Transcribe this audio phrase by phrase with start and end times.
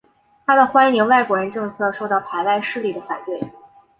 [0.47, 3.39] 他的欢迎外国人政策受到排外势力的反对。